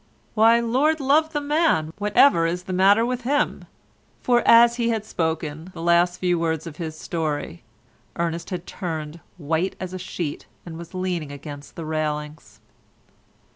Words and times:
Why, 0.33 0.59
Lord 0.59 0.99
love 0.99 1.31
the 1.31 1.39
man, 1.39 1.93
whatever 1.99 2.47
is 2.47 2.63
the 2.63 2.73
matter 2.73 3.05
with 3.05 3.21
him?"—for 3.21 4.41
as 4.47 4.77
he 4.77 4.89
had 4.89 5.05
spoken 5.05 5.69
the 5.75 5.81
last 5.83 6.17
few 6.17 6.39
words 6.39 6.65
of 6.65 6.77
his 6.77 6.97
story 6.97 7.61
Ernest 8.15 8.49
had 8.49 8.65
turned 8.65 9.19
white 9.37 9.75
as 9.79 9.93
a 9.93 9.99
sheet, 9.99 10.47
and 10.65 10.75
was 10.75 10.95
leaning 10.95 11.31
against 11.31 11.75
the 11.75 11.85
railings. 11.85 12.59